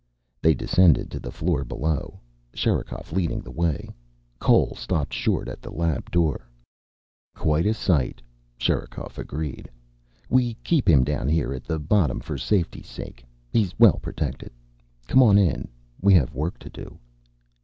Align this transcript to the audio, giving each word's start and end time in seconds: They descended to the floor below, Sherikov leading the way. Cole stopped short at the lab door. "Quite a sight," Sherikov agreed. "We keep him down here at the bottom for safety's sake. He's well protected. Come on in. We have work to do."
They 0.41 0.55
descended 0.55 1.11
to 1.11 1.19
the 1.19 1.29
floor 1.31 1.63
below, 1.63 2.19
Sherikov 2.55 3.11
leading 3.11 3.41
the 3.41 3.51
way. 3.51 3.87
Cole 4.39 4.73
stopped 4.75 5.13
short 5.13 5.47
at 5.47 5.61
the 5.61 5.69
lab 5.69 6.09
door. 6.09 6.47
"Quite 7.35 7.67
a 7.67 7.73
sight," 7.75 8.19
Sherikov 8.57 9.19
agreed. 9.19 9.69
"We 10.27 10.55
keep 10.63 10.89
him 10.89 11.03
down 11.03 11.29
here 11.29 11.53
at 11.53 11.65
the 11.65 11.77
bottom 11.77 12.19
for 12.19 12.35
safety's 12.35 12.87
sake. 12.89 13.23
He's 13.51 13.77
well 13.77 13.99
protected. 14.01 14.51
Come 15.05 15.21
on 15.21 15.37
in. 15.37 15.67
We 16.01 16.15
have 16.15 16.33
work 16.33 16.57
to 16.65 16.69
do." 16.71 16.97